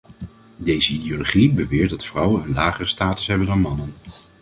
Deze 0.57 0.93
ideologie 0.93 1.51
beweert 1.51 1.89
dat 1.89 2.05
vrouwen 2.05 2.43
een 2.43 2.53
lagere 2.53 2.85
status 2.87 3.27
hebben 3.27 3.47
dan 3.47 3.59
mannen. 3.61 3.93